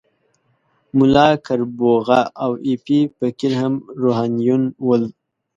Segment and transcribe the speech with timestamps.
[0.97, 5.03] ملا کربوغه او ایپی فقیر هم روحانیون ول.